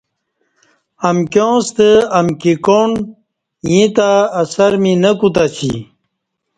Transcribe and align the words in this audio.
امکیاں 1.09 1.55
ستہ 1.65 1.89
امکی 2.17 2.53
کاݨ 2.65 2.89
ییں 3.69 3.87
تہ 3.95 4.09
اثر 4.41 4.71
می 4.81 4.93
نہ 5.01 5.11
کوتہ 5.19 5.43
اسی 5.51 5.73